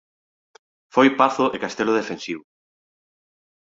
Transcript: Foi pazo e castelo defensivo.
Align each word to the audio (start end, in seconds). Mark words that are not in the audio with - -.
Foi 0.93 1.07
pazo 1.19 1.45
e 1.55 1.57
castelo 1.63 1.97
defensivo. 1.99 2.43